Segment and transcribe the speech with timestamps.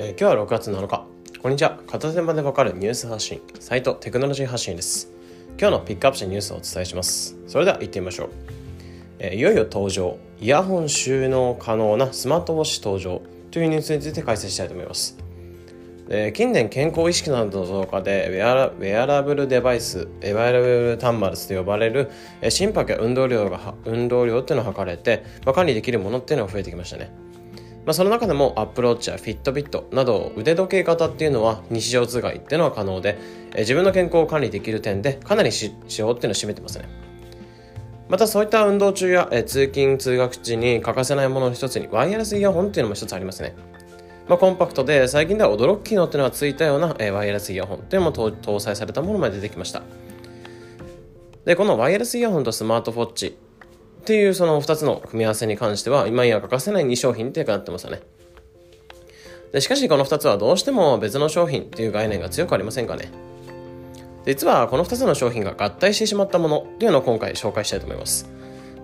[0.00, 1.06] え今日は6月7日。
[1.42, 1.76] こんにちは。
[1.88, 3.42] 片手間でわかるニュース発信。
[3.58, 5.10] サイトテクノロジー発信です。
[5.58, 7.36] 今日のピックアップしたニュースをお伝えします。
[7.48, 8.28] それでは行ってみましょう、
[9.18, 10.16] えー、いよいよ登場。
[10.40, 13.20] イヤホン収納可能なスマートウォッチ登場。
[13.50, 15.18] というニュースについて解説したいと思います。
[16.10, 22.08] え近年健康意識などの増加でウェアラウェアラブルデバイスウェアラブル端末と呼ばれる、
[22.40, 27.10] え心拍や運動量が運動量っていうのが測れて、まあ、管理できるものっていうのが増えてきましたね。
[27.88, 33.16] まあ、その中でもアップローチやフィットビットなど腕時計型っていうのは日常通いっていうのは可能で、
[33.54, 36.86] え自分の健康を管理できる点でかなり指標っていうのを占めてますね。
[38.10, 43.56] またそういった運動中や、え通勤通学時に欠かせないものの一つにワイヤレスイヤホンっていうのも一つありますね。
[44.28, 49.80] まあ、コンパクトで最近では驚く機能っていうのがついたような、えワイヤレスイヤホンっていうのも搭載されたものまで出てきました。
[51.46, 53.38] で、このワイヤレスイヤホンとスマートフォッチ
[54.08, 58.00] っていうその2つの組み合わせに関しては今や欠かせない2商品ってなってますよね。
[59.52, 63.10] でしかしこの2つはどうしても別の商品っていう概念が強くありませんかね
[64.24, 68.30] 実はこの2つの商品が合体してしまったものっていうのを今回紹介したいと思います。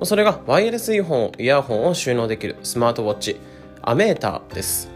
[0.03, 3.41] それがワイヤレスイヤホンイヤホンを収納できるスマートウォッチ
[3.81, 4.91] アメーターです。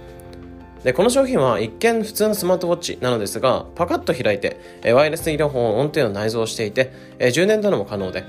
[0.85, 6.93] でこの商品は一見普通のスマートウォッチなのですがパカッと開いてワイヤレスイヤホン音程を内蔵していて
[7.33, 8.25] 充電なども可能で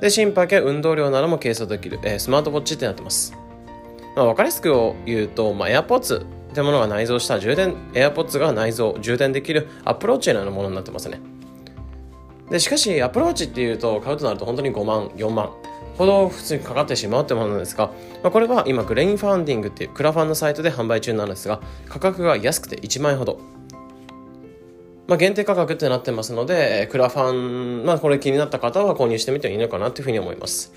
[0.00, 3.32] で心拍や運動量なども計測できるえ、スマートウォッチってなってます、
[4.14, 11.20] まあ、分かりやすく言うと、まあ、AirPods ってものが内蔵した充電 AirPods が内蔵充電できるアプローチのようなものになってますね。
[12.50, 15.50] でしかしアプローチっていうと買うとなると本当に5万4万
[15.98, 17.88] ほど普通にかかってしまうってものなんですが、
[18.22, 23.38] まあ、これは今グレインファンディングっていうクラファンのサイトで販売中なんですが価格が安くて1万円ほど。
[25.08, 30.70] まあ、限定価格ってなってますので、クラファン、まあ、これ気になった方は購入してみてもいいのかなというふうに思います。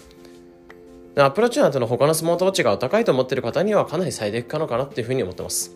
[1.17, 5.75] Apple Watch などの他のスマートウォッチがお高いと思っている方にはかなり最適可能かなっていうふうに思ってます。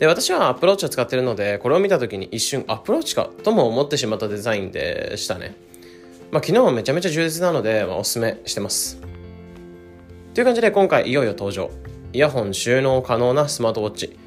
[0.00, 5.54] で、私は Apple Watch を使ってるので、これを見た時に一瞬 Apple Watch かとも思ってしまったデザインでしたね。
[6.32, 9.00] まあ、機能はめちゃめちゃ充実なので、まあ、おすすめしてます。
[10.34, 11.70] という感じで今回いよいよ登場。
[12.12, 14.18] イヤホン収納可能なスマートウォッチ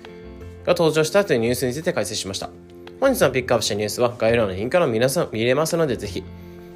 [0.66, 2.50] が登場したというニュースについて解説しました。
[3.00, 6.24] 本日のピックアップしたニュースは概要欄のリンクから皆さん見れますのでぜひ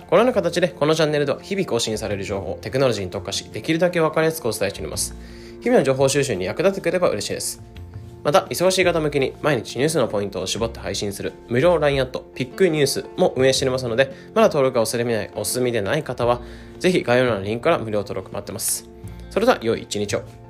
[0.07, 5.15] このような形でこのチャンネルでは日々更新される情報テクノロジーに特化しできるだけ分かりやすくお伝えしております。
[5.61, 7.63] 日々の情報収集に役立ててくれれば嬉しいです。
[8.23, 16.41] また忙しい方向けに毎日ニュースのポイントを絞って配信する無料 LINE アットピックニュースも運営しておりますのでまだ登録がお済みないお済みでない方は
[16.77, 18.89] ぜひ概要欄のリンクから無料登録待ってます。
[19.29, 20.40] それでは良い一日を。